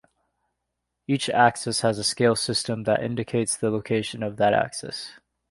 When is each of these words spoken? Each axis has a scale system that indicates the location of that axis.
Each 1.07 1.29
axis 1.29 1.81
has 1.81 1.99
a 1.99 2.03
scale 2.03 2.35
system 2.35 2.85
that 2.85 3.03
indicates 3.03 3.55
the 3.55 3.69
location 3.69 4.23
of 4.23 4.37
that 4.37 4.51
axis. 4.51 5.11